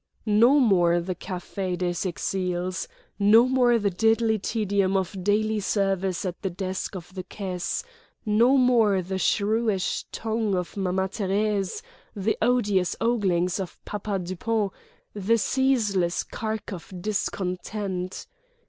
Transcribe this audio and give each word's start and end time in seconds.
No 0.25 0.59
more 0.59 0.99
the 0.99 1.13
Café 1.13 1.77
des 1.77 2.09
Exiles, 2.09 2.87
no 3.19 3.47
more 3.47 3.77
the 3.77 3.91
deadly 3.91 4.39
tedium 4.39 4.97
of 4.97 5.23
daily 5.23 5.59
service 5.59 6.25
at 6.25 6.41
the 6.41 6.49
desk 6.49 6.95
of 6.95 7.13
the 7.13 7.21
caisse, 7.21 7.83
no 8.25 8.57
more 8.57 9.03
the 9.03 9.19
shrewish 9.19 10.05
tongue 10.11 10.55
of 10.55 10.75
Mama 10.75 11.07
Thérèse, 11.07 11.83
the 12.15 12.35
odious 12.41 12.95
oglings 12.99 13.59
of 13.59 13.77
Papa 13.85 14.17
Dupont, 14.17 14.71
the 15.13 15.37
ceaseless 15.37 16.23
cark 16.23 16.73
of 16.73 16.91
discontent.... 16.99 18.25